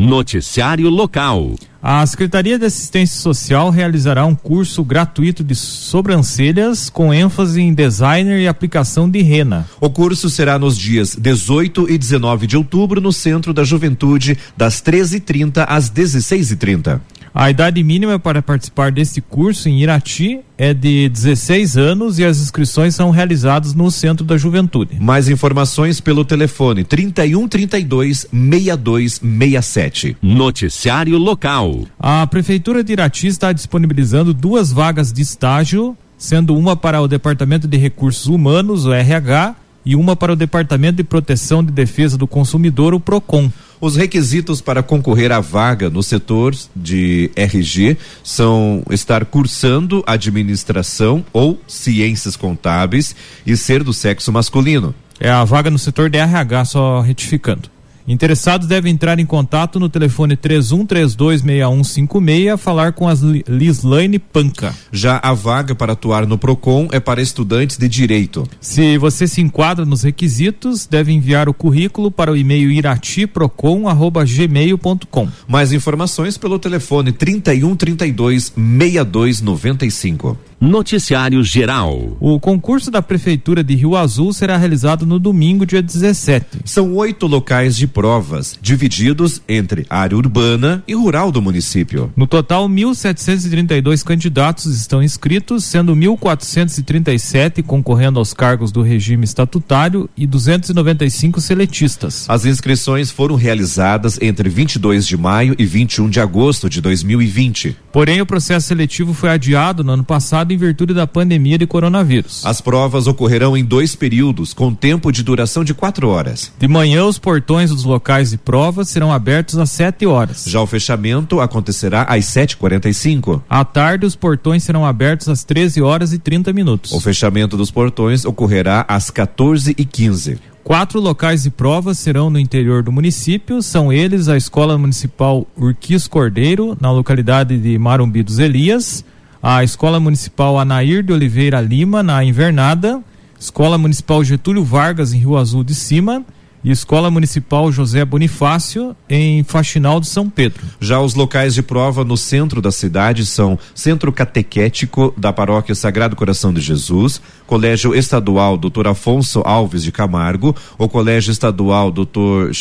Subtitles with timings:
[0.00, 1.56] Noticiário Local.
[1.82, 8.40] A Secretaria de Assistência Social realizará um curso gratuito de sobrancelhas com ênfase em designer
[8.40, 9.68] e aplicação de rena.
[9.78, 14.80] O curso será nos dias 18 e 19 de outubro no Centro da Juventude, das
[14.82, 17.00] 13h30 às 16h30.
[17.34, 22.38] A idade mínima para participar deste curso em Irati é de 16 anos e as
[22.38, 24.98] inscrições são realizadas no Centro da Juventude.
[25.00, 30.16] Mais informações pelo telefone 31 32 6267.
[30.20, 31.86] Noticiário Local.
[31.98, 37.68] A Prefeitura de Irati está disponibilizando duas vagas de estágio, sendo uma para o Departamento
[37.68, 42.26] de Recursos Humanos, o RH, e uma para o Departamento de Proteção e Defesa do
[42.26, 43.50] Consumidor, o PROCON.
[43.80, 51.58] Os requisitos para concorrer à vaga no setor de RG são estar cursando administração ou
[51.66, 53.16] ciências contábeis
[53.46, 54.94] e ser do sexo masculino.
[55.18, 57.70] É a vaga no setor de RH, só retificando.
[58.06, 64.74] Interessados devem entrar em contato no telefone 31326156 falar com as Lislaine Panca.
[64.92, 68.48] Já a vaga para atuar no Procon é para estudantes de direito.
[68.60, 75.28] Se você se enquadra nos requisitos, deve enviar o currículo para o e-mail iratiprocon@gmail.com.
[75.46, 80.49] Mais informações pelo telefone 3132 6295.
[80.60, 82.18] Noticiário Geral.
[82.20, 86.58] O concurso da Prefeitura de Rio Azul será realizado no domingo, dia 17.
[86.66, 92.12] São oito locais de provas, divididos entre área urbana e rural do município.
[92.14, 100.26] No total, 1.732 candidatos estão inscritos, sendo 1.437 concorrendo aos cargos do regime estatutário e
[100.26, 102.26] 295 seletistas.
[102.28, 107.74] As inscrições foram realizadas entre 22 de maio e 21 de agosto de 2020.
[107.90, 112.44] Porém, o processo seletivo foi adiado no ano passado em virtude da pandemia de coronavírus.
[112.44, 116.52] As provas ocorrerão em dois períodos, com tempo de duração de quatro horas.
[116.58, 120.44] De manhã, os portões dos locais de provas serão abertos às 7 horas.
[120.46, 123.42] Já o fechamento acontecerá às 7h45.
[123.48, 126.92] À tarde, os portões serão abertos às 13 horas e 30 minutos.
[126.92, 130.38] O fechamento dos portões ocorrerá às 14h15.
[130.62, 136.06] Quatro locais de provas serão no interior do município, são eles a Escola Municipal Urquis
[136.06, 139.04] Cordeiro, na localidade de Marumbi dos Elias,
[139.42, 143.02] a Escola Municipal Anair de Oliveira Lima, na Invernada,
[143.38, 146.24] Escola Municipal Getúlio Vargas, em Rio Azul de Cima,
[146.62, 150.66] e Escola Municipal José Bonifácio, em Faxinal de São Pedro.
[150.80, 156.16] Já os locais de prova no centro da cidade são Centro Catequético da Paróquia Sagrado
[156.16, 158.88] Coração de Jesus, Colégio Estadual Dr.
[158.88, 162.52] Afonso Alves de Camargo, o Colégio Estadual Dr.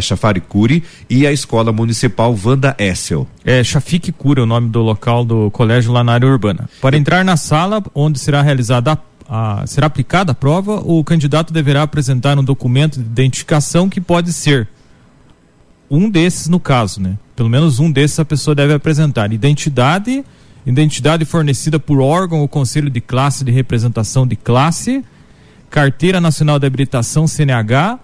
[0.00, 3.26] Chafari Curi e a Escola Municipal Vanda Essel.
[3.44, 6.68] É Chafique Cura o nome do local do colégio lá na área urbana.
[6.80, 8.96] Para entrar na sala onde será realizada a
[9.28, 14.32] a, será aplicada a prova, o candidato deverá apresentar um documento de identificação que pode
[14.32, 14.68] ser
[15.90, 17.18] um desses no caso, né?
[17.36, 20.24] Pelo menos um desses a pessoa deve apresentar identidade,
[20.64, 25.04] identidade fornecida por órgão ou conselho de classe de representação de classe,
[25.68, 27.98] carteira nacional de habilitação CNH,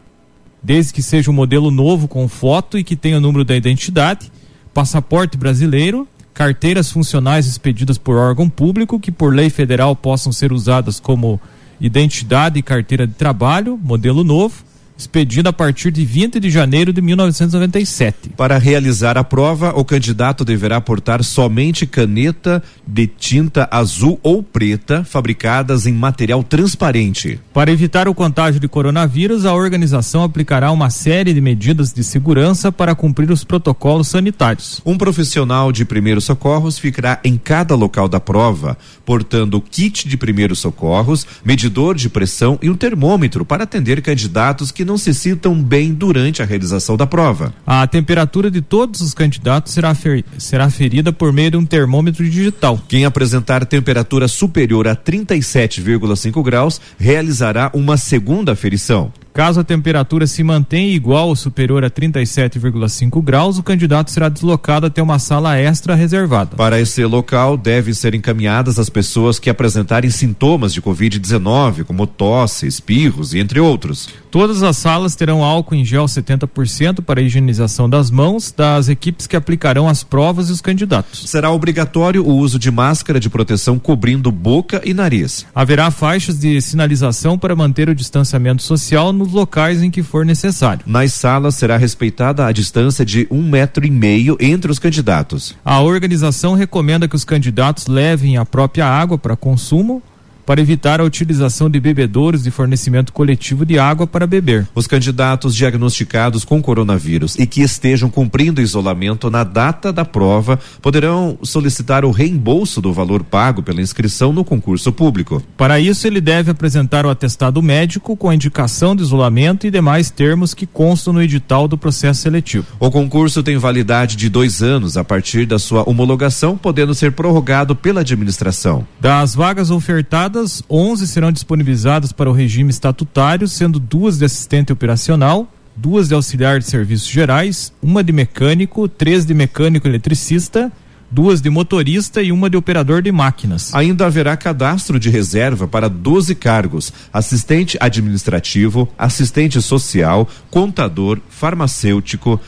[0.62, 4.30] desde que seja um modelo novo com foto e que tenha o número da identidade,
[4.74, 6.06] passaporte brasileiro,
[6.38, 11.40] carteiras funcionais expedidas por órgão público que por lei federal possam ser usadas como
[11.80, 14.62] identidade e carteira de trabalho, modelo novo,
[14.98, 18.30] expedida a partir de 20 de janeiro de 1997.
[18.36, 25.04] Para realizar a prova, o candidato deverá portar somente caneta de tinta azul ou preta,
[25.04, 27.38] fabricadas em material transparente.
[27.54, 32.72] Para evitar o contágio de coronavírus, a organização aplicará uma série de medidas de segurança
[32.72, 34.80] para cumprir os protocolos sanitários.
[34.84, 38.76] Um profissional de primeiros socorros ficará em cada local da prova,
[39.06, 44.87] portando kit de primeiros socorros, medidor de pressão e um termômetro para atender candidatos que
[44.88, 47.54] não se sintam bem durante a realização da prova.
[47.66, 52.24] A temperatura de todos os candidatos será, fer será ferida por meio de um termômetro
[52.24, 52.80] digital.
[52.88, 59.12] Quem apresentar temperatura superior a 37,5 graus realizará uma segunda aferição.
[59.38, 64.86] Caso a temperatura se mantenha igual ou superior a 37,5 graus, o candidato será deslocado
[64.86, 66.56] até uma sala extra reservada.
[66.56, 72.66] Para esse local, devem ser encaminhadas as pessoas que apresentarem sintomas de Covid-19, como tosse,
[72.66, 74.08] espirros e entre outros.
[74.30, 79.26] Todas as salas terão álcool em gel 70% para a higienização das mãos das equipes
[79.26, 81.30] que aplicarão as provas e os candidatos.
[81.30, 85.46] Será obrigatório o uso de máscara de proteção cobrindo boca e nariz.
[85.54, 90.24] Haverá faixas de sinalização para manter o distanciamento social no nos locais em que for
[90.24, 90.82] necessário.
[90.86, 95.54] Nas salas será respeitada a distância de um metro e meio entre os candidatos.
[95.64, 100.02] A organização recomenda que os candidatos levem a própria água para consumo
[100.48, 104.66] para evitar a utilização de bebedouros de fornecimento coletivo de água para beber.
[104.74, 111.38] Os candidatos diagnosticados com coronavírus e que estejam cumprindo isolamento na data da prova poderão
[111.42, 115.42] solicitar o reembolso do valor pago pela inscrição no concurso público.
[115.54, 120.10] Para isso, ele deve apresentar o atestado médico com a indicação de isolamento e demais
[120.10, 122.64] termos que constam no edital do processo seletivo.
[122.80, 127.76] O concurso tem validade de dois anos a partir da sua homologação, podendo ser prorrogado
[127.76, 128.86] pela administração.
[128.98, 130.37] Das vagas ofertadas,
[130.68, 135.46] 11 serão disponibilizadas para o regime estatutário, sendo duas de assistente operacional,
[135.76, 140.72] duas de auxiliar de serviços gerais, uma de mecânico, três de mecânico eletricista
[141.10, 143.74] duas de motorista e uma de operador de máquinas.
[143.74, 152.40] Ainda haverá cadastro de reserva para 12 cargos: assistente administrativo, assistente social, contador, farmacêutico,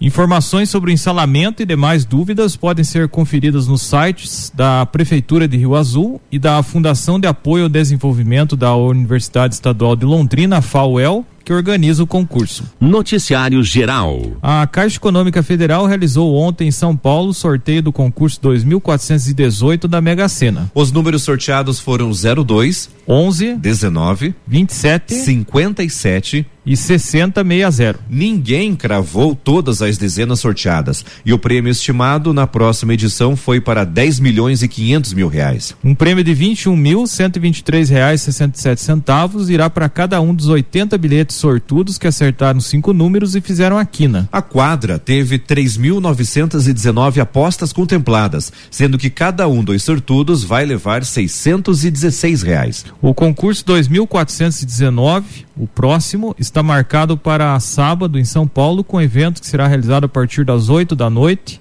[0.00, 5.58] Informações sobre o ensalamento e demais dúvidas podem ser conferidas nos sites da Prefeitura de
[5.58, 11.22] Rio Azul e da Fundação de Apoio ao Desenvolvimento da Universidade Estadual de Londrina, FAUEL,
[11.44, 12.64] que organiza o concurso.
[12.80, 14.36] Noticiário Geral.
[14.42, 20.00] A Caixa Econômica Federal realizou ontem em São Paulo o sorteio do concurso 2418 da
[20.00, 20.70] Mega Sena.
[20.74, 28.00] Os números sorteados foram 02, 11, 19, 27 57 e 6060.
[28.08, 33.84] Ninguém cravou todas as dezenas sorteadas e o prêmio estimado na próxima edição foi para
[33.84, 35.74] 10 milhões e 500 mil reais.
[35.82, 40.96] Um prêmio de 21 mil 123 reais 67 centavos irá para cada um dos 80
[40.98, 44.28] bilhetes sortudos que acertaram cinco números e fizeram a quina.
[44.32, 52.42] A quadra teve 3.919 apostas contempladas, sendo que cada um dos sortudos vai levar 616
[52.42, 52.84] reais.
[53.00, 59.46] O concurso 2419, o próximo, está marcado para sábado em São Paulo, com evento que
[59.46, 61.59] será realizado a partir das 8 da noite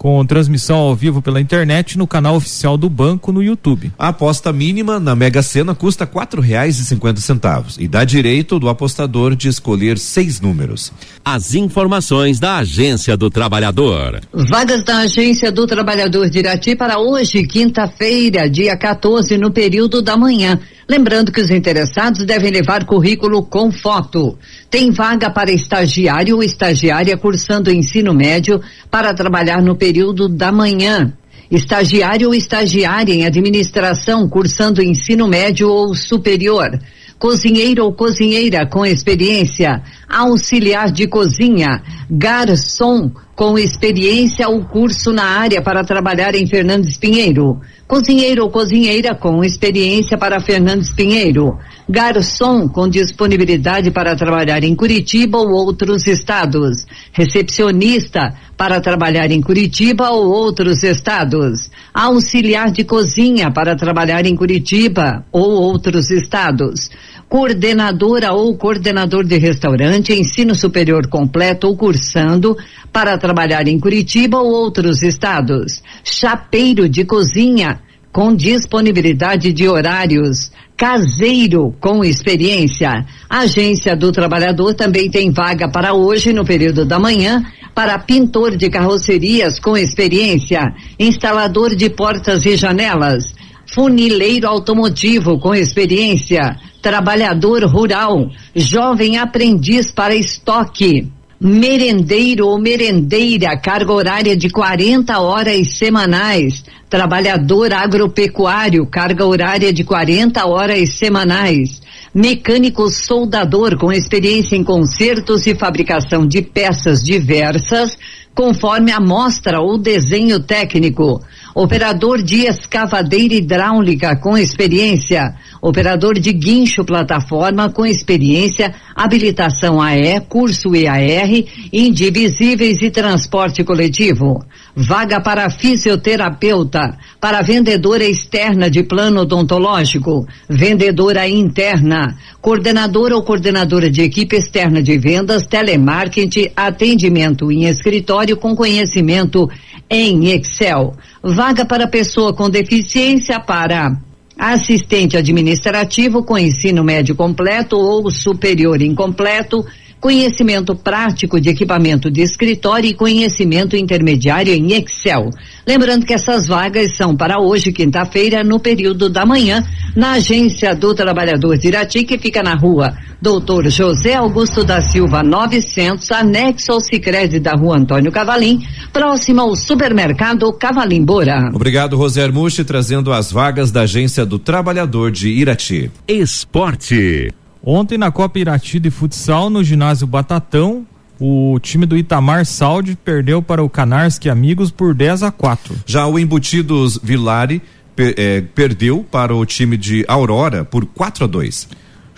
[0.00, 3.92] com transmissão ao vivo pela internet no canal oficial do banco no YouTube.
[3.98, 8.58] A aposta mínima na Mega Sena custa quatro reais e cinquenta centavos e dá direito
[8.58, 10.90] do apostador de escolher seis números.
[11.22, 14.22] As informações da Agência do Trabalhador.
[14.32, 20.16] Vagas da Agência do Trabalhador de Irati para hoje, quinta-feira, dia 14, no período da
[20.16, 20.58] manhã.
[20.90, 24.36] Lembrando que os interessados devem levar currículo com foto.
[24.68, 28.60] Tem vaga para estagiário ou estagiária cursando ensino médio
[28.90, 31.12] para trabalhar no período da manhã.
[31.48, 36.76] Estagiário ou estagiária em administração cursando ensino médio ou superior.
[37.20, 39.82] Cozinheiro ou cozinheira com experiência.
[40.08, 41.82] Auxiliar de cozinha.
[42.10, 47.60] Garçom com experiência ou curso na área para trabalhar em Fernandes Pinheiro.
[47.86, 51.58] Cozinheiro ou cozinheira com experiência para Fernandes Pinheiro.
[51.86, 56.86] Garçom com disponibilidade para trabalhar em Curitiba ou outros estados.
[57.12, 61.70] Recepcionista para trabalhar em Curitiba ou outros estados.
[61.92, 66.88] Auxiliar de cozinha para trabalhar em Curitiba ou outros estados
[67.30, 72.56] coordenadora ou coordenador de restaurante, ensino superior completo ou cursando
[72.92, 75.80] para trabalhar em Curitiba ou outros estados.
[76.02, 77.80] Chapeiro de cozinha
[78.12, 80.50] com disponibilidade de horários.
[80.76, 83.06] Caseiro com experiência.
[83.28, 88.68] Agência do Trabalhador também tem vaga para hoje no período da manhã para pintor de
[88.68, 93.32] carrocerias com experiência, instalador de portas e janelas,
[93.72, 101.10] funileiro automotivo com experiência, trabalhador rural, jovem aprendiz para estoque,
[101.40, 110.46] merendeiro ou merendeira, carga horária de 40 horas semanais, trabalhador agropecuário, carga horária de 40
[110.46, 111.80] horas semanais,
[112.12, 117.96] mecânico soldador com experiência em consertos e fabricação de peças diversas,
[118.34, 121.22] conforme a mostra ou desenho técnico,
[121.54, 130.74] operador de escavadeira hidráulica com experiência, operador de guincho plataforma com experiência, habilitação AE, curso
[130.74, 131.30] EAR,
[131.72, 134.44] indivisíveis e transporte coletivo.
[134.74, 144.02] Vaga para fisioterapeuta, para vendedora externa de plano odontológico, vendedora interna, coordenadora ou coordenadora de
[144.02, 149.50] equipe externa de vendas, telemarketing, atendimento em escritório com conhecimento
[149.88, 150.94] em Excel.
[151.22, 153.98] Vaga para pessoa com deficiência para
[154.40, 159.62] assistente administrativo com ensino médio completo ou superior incompleto,
[160.00, 165.30] conhecimento prático de equipamento de escritório e conhecimento intermediário em Excel.
[165.66, 169.62] Lembrando que essas vagas são para hoje, quinta-feira, no período da manhã,
[169.94, 175.22] na Agência do Trabalhador de Irati, que fica na rua Doutor José Augusto da Silva
[175.22, 178.60] 900, anexo ao Sicredi da rua Antônio Cavalim,
[178.92, 181.50] próximo ao supermercado Cavalim Bora.
[181.52, 185.90] Obrigado, Rosé Armuche, trazendo as vagas da Agência do Trabalhador de Irati.
[186.08, 187.30] Esporte.
[187.62, 190.86] Ontem na Copa Irati de Futsal, no ginásio Batatão,
[191.18, 195.76] o time do Itamar Saudi perdeu para o Canarski Amigos por 10 a 4.
[195.84, 197.60] Já o Embutidos Vilari
[197.94, 201.68] per, eh, perdeu para o time de Aurora por 4 a 2.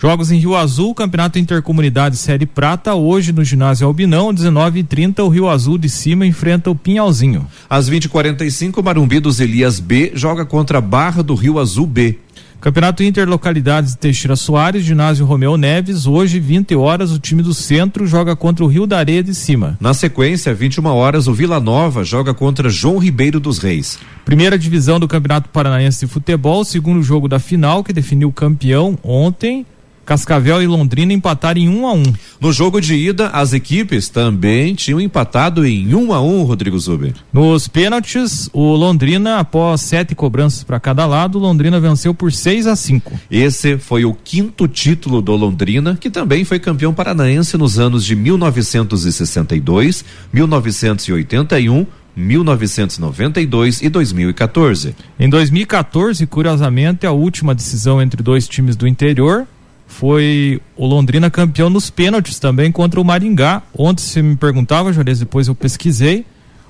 [0.03, 5.49] Jogos em Rio Azul, Campeonato Intercomunidade Série Prata, hoje no ginásio Albinão, 19h30, o Rio
[5.49, 7.47] Azul de cima enfrenta o Pinhalzinho.
[7.69, 12.19] Às 20h45, Marumbi dos Elias B joga contra a Barra do Rio Azul B.
[12.63, 18.37] Campeonato Interlocalidades Teixeira Soares, ginásio Romeu Neves, hoje 20 horas o time do Centro joga
[18.37, 19.77] contra o Rio da Areia de Cima.
[19.81, 23.99] Na sequência, 21 horas o Vila Nova joga contra João Ribeiro dos Reis.
[24.23, 28.97] Primeira divisão do Campeonato Paranaense de Futebol, segundo jogo da final que definiu o campeão
[29.03, 29.65] ontem.
[30.05, 32.13] Cascavel e Londrina empataram em 1 um a 1 um.
[32.39, 36.43] No jogo de ida, as equipes também tinham empatado em 1 um a 1 um,
[36.43, 37.13] Rodrigo Zuber.
[37.31, 42.75] Nos pênaltis, o Londrina, após sete cobranças para cada lado, Londrina venceu por 6 a
[42.75, 48.03] 5 Esse foi o quinto título do Londrina, que também foi campeão paranaense nos anos
[48.05, 51.85] de 1962, 1981.
[52.15, 54.95] 1992 e 2014.
[55.19, 59.47] Em 2014, curiosamente, a última decisão entre dois times do interior,
[59.87, 63.61] foi o Londrina campeão nos pênaltis também contra o Maringá.
[63.77, 66.25] Ontem você me perguntava, Juarez, depois eu pesquisei.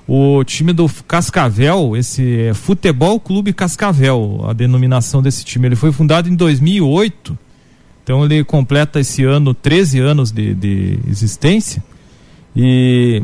[0.06, 5.92] O time do Cascavel, esse é Futebol Clube Cascavel, a denominação desse time, ele foi
[5.92, 7.38] fundado em 2008.
[8.02, 11.82] Então ele completa esse ano 13 anos de, de existência.
[12.54, 13.22] E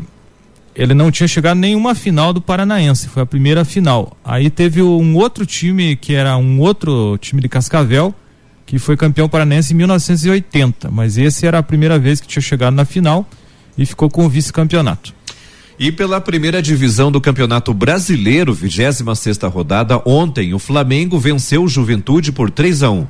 [0.75, 4.17] ele não tinha chegado nenhuma final do Paranaense, foi a primeira final.
[4.25, 8.15] Aí teve um outro time que era um outro time de Cascavel,
[8.71, 12.73] que foi campeão paranense em 1980, mas esse era a primeira vez que tinha chegado
[12.73, 13.27] na final
[13.77, 15.13] e ficou com o vice-campeonato.
[15.77, 21.67] E pela primeira divisão do Campeonato Brasileiro, 26 sexta rodada, ontem o Flamengo venceu o
[21.67, 23.07] Juventude por 3 a 1.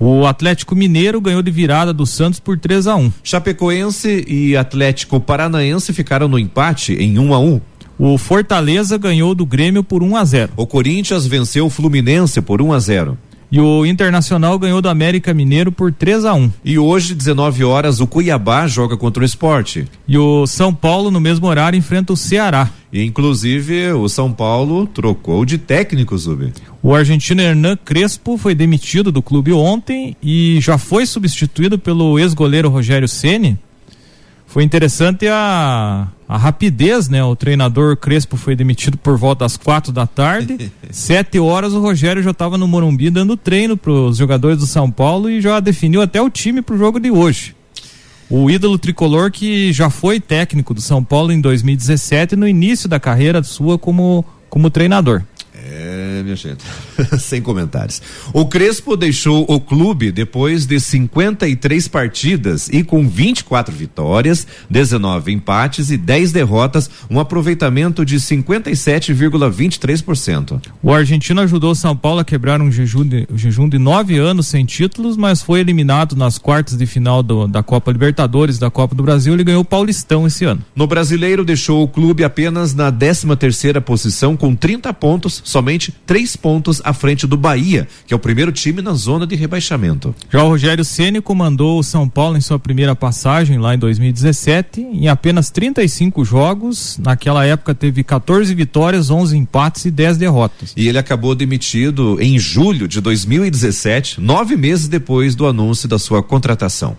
[0.00, 3.12] O Atlético Mineiro ganhou de virada do Santos por 3 a 1.
[3.22, 7.60] Chapecoense e Atlético Paranaense ficaram no empate em 1 a 1.
[7.96, 10.52] O Fortaleza ganhou do Grêmio por 1 a 0.
[10.56, 13.18] O Corinthians venceu o Fluminense por 1 a 0.
[13.50, 18.00] E o Internacional ganhou do América Mineiro por 3 a 1 E hoje, 19 horas,
[18.00, 19.86] o Cuiabá joga contra o esporte.
[20.06, 22.70] E o São Paulo, no mesmo horário, enfrenta o Ceará.
[22.92, 26.52] E, inclusive, o São Paulo trocou de técnico, Zub.
[26.82, 32.68] O argentino Hernan Crespo foi demitido do clube ontem e já foi substituído pelo ex-goleiro
[32.68, 33.58] Rogério Ceni.
[34.56, 37.22] Foi interessante a, a rapidez, né?
[37.22, 40.72] O treinador Crespo foi demitido por volta das quatro da tarde.
[40.90, 44.90] Sete horas o Rogério já estava no Morumbi dando treino para os jogadores do São
[44.90, 47.54] Paulo e já definiu até o time para o jogo de hoje.
[48.30, 52.98] O ídolo tricolor que já foi técnico do São Paulo em 2017 no início da
[52.98, 55.22] carreira sua como, como treinador.
[56.16, 56.64] É, minha gente,
[57.20, 58.00] sem comentários.
[58.32, 65.90] O Crespo deixou o clube depois de 53 partidas e com 24 vitórias, 19 empates
[65.90, 70.62] e 10 derrotas, um aproveitamento de 57,23%.
[70.82, 74.16] O argentino ajudou o São Paulo a quebrar um jejum de, um jejum de nove
[74.16, 78.70] anos sem títulos, mas foi eliminado nas quartas de final do, da Copa Libertadores, da
[78.70, 79.34] Copa do Brasil.
[79.34, 80.62] Ele ganhou o Paulistão esse ano.
[80.74, 86.36] No brasileiro, deixou o clube apenas na 13 terceira posição com 30 pontos, somente três
[86.36, 90.14] pontos à frente do Bahia, que é o primeiro time na zona de rebaixamento.
[90.30, 94.80] Já o Rogério Ceni comandou o São Paulo em sua primeira passagem lá em 2017,
[94.80, 96.98] em apenas 35 jogos.
[96.98, 100.72] Naquela época teve 14 vitórias, 11 empates e 10 derrotas.
[100.76, 106.22] E ele acabou demitido em julho de 2017, nove meses depois do anúncio da sua
[106.22, 106.96] contratação.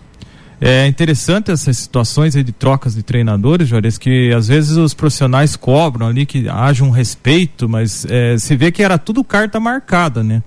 [0.60, 6.08] É interessante essas situações de trocas de treinadores, Juarez, que às vezes os profissionais cobram
[6.08, 10.42] ali que haja um respeito, mas é, se vê que era tudo carta marcada, né?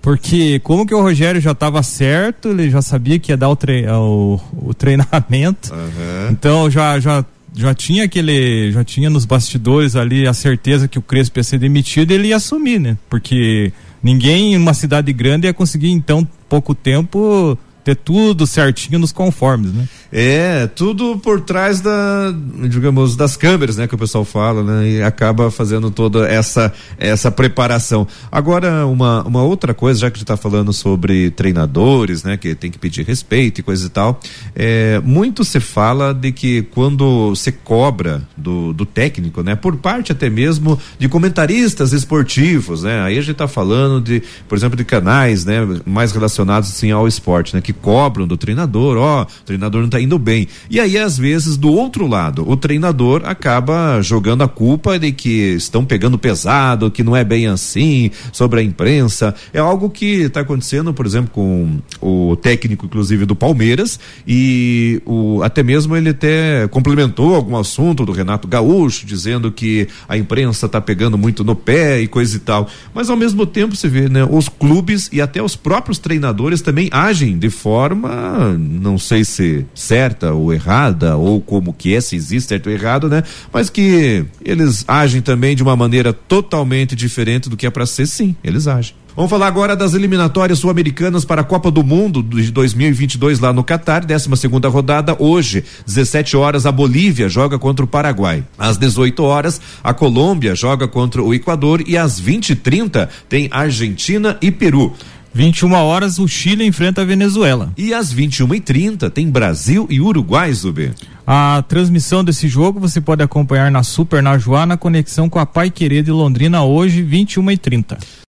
[0.00, 3.56] Porque como que o Rogério já estava certo, ele já sabia que ia dar o,
[3.56, 5.72] tre o, o treinamento.
[5.72, 6.30] Uhum.
[6.30, 8.72] Então já, já, já tinha aquele.
[8.72, 12.28] Já tinha nos bastidores ali a certeza que o Crespo ia ser demitido e ele
[12.28, 12.98] ia assumir, né?
[13.08, 13.72] Porque
[14.02, 19.72] ninguém em uma cidade grande ia conseguir, então, pouco tempo ter tudo certinho nos conformes,
[19.72, 19.88] né?
[20.12, 22.34] É, tudo por trás da,
[22.68, 27.30] digamos, das câmeras, né, que o pessoal fala, né, e acaba fazendo toda essa essa
[27.30, 28.06] preparação.
[28.30, 32.54] Agora, uma, uma outra coisa, já que a gente está falando sobre treinadores, né, que
[32.54, 34.20] tem que pedir respeito e coisa e tal,
[34.54, 40.12] é, muito se fala de que quando se cobra do, do técnico, né, por parte
[40.12, 44.84] até mesmo de comentaristas esportivos, né, aí a gente está falando de, por exemplo, de
[44.84, 49.80] canais, né, mais relacionados assim ao esporte, né, que cobram do treinador, ó, o treinador
[49.80, 50.48] não está indo bem.
[50.70, 55.54] E aí, às vezes, do outro lado, o treinador acaba jogando a culpa de que
[55.54, 59.34] estão pegando pesado, que não é bem assim, sobre a imprensa.
[59.52, 65.42] É algo que está acontecendo, por exemplo, com o técnico, inclusive, do Palmeiras, e o,
[65.42, 70.80] até mesmo ele até complementou algum assunto do Renato Gaúcho, dizendo que a imprensa está
[70.80, 72.68] pegando muito no pé e coisa e tal.
[72.94, 76.88] Mas ao mesmo tempo, você vê, né, os clubes e até os próprios treinadores também
[76.90, 82.48] agem de forma, não sei se certa ou errada, ou como que é, se existe
[82.48, 83.22] certo ou errado, né?
[83.52, 88.06] Mas que eles agem também de uma maneira totalmente diferente do que é para ser,
[88.06, 88.94] sim, eles agem.
[89.14, 93.62] Vamos falar agora das eliminatórias sul-americanas para a Copa do Mundo de 2022 lá no
[93.62, 95.14] Catar, 12 segunda rodada.
[95.18, 98.42] Hoje, 17 horas, a Bolívia joga contra o Paraguai.
[98.56, 103.48] Às 18 horas, a Colômbia joga contra o Equador e às 20 e 30 tem
[103.52, 104.94] Argentina e Peru.
[105.34, 107.72] 21 horas, o Chile enfrenta a Venezuela.
[107.76, 110.90] E às 21h30 tem Brasil e Uruguai, Zubê.
[111.26, 115.70] A transmissão desse jogo você pode acompanhar na Super Najuá na conexão com a Pai
[115.70, 117.96] Querer de Londrina hoje, 21h30.